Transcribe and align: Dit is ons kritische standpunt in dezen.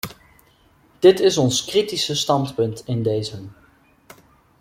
Dit 0.99 1.19
is 1.19 1.37
ons 1.37 1.65
kritische 1.65 2.15
standpunt 2.15 2.83
in 2.85 3.03
dezen. 3.03 3.53